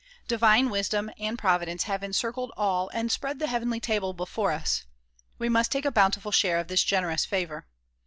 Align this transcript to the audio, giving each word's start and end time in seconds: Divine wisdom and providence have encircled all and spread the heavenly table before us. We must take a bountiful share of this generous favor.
Divine 0.27 0.71
wisdom 0.71 1.11
and 1.19 1.37
providence 1.37 1.83
have 1.83 2.01
encircled 2.01 2.51
all 2.57 2.89
and 2.89 3.11
spread 3.11 3.37
the 3.37 3.45
heavenly 3.45 3.79
table 3.79 4.13
before 4.13 4.51
us. 4.51 4.85
We 5.37 5.47
must 5.47 5.71
take 5.71 5.85
a 5.85 5.91
bountiful 5.91 6.31
share 6.31 6.57
of 6.57 6.69
this 6.69 6.81
generous 6.83 7.23
favor. 7.23 7.67